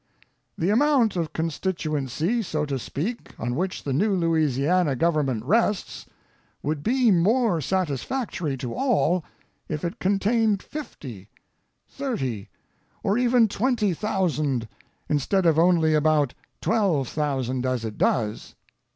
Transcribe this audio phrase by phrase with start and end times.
[0.57, 6.07] The amount of constituency, so to speak, on which the new Louisiana government rests,
[6.63, 9.23] would be more satisfactory to all,
[9.69, 11.29] if it contained fifty,
[11.87, 12.49] thirty,
[13.03, 14.67] or even twenty thousand,
[15.07, 18.55] instead of only about twelve thousand, as it does.